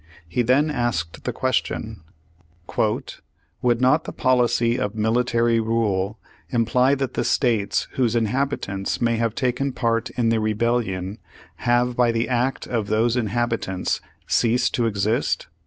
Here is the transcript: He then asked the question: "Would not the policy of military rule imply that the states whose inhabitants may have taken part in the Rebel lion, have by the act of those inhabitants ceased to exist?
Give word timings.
He 0.27 0.41
then 0.41 0.71
asked 0.71 1.25
the 1.25 1.31
question: 1.31 2.01
"Would 2.75 3.13
not 3.79 4.05
the 4.05 4.11
policy 4.11 4.79
of 4.79 4.95
military 4.95 5.59
rule 5.59 6.17
imply 6.49 6.95
that 6.95 7.13
the 7.13 7.23
states 7.23 7.87
whose 7.91 8.15
inhabitants 8.15 8.99
may 8.99 9.17
have 9.17 9.35
taken 9.35 9.73
part 9.73 10.09
in 10.09 10.29
the 10.29 10.39
Rebel 10.39 10.81
lion, 10.81 11.19
have 11.57 11.95
by 11.95 12.11
the 12.11 12.27
act 12.27 12.65
of 12.65 12.87
those 12.87 13.15
inhabitants 13.15 14.01
ceased 14.25 14.73
to 14.73 14.87
exist? 14.87 15.45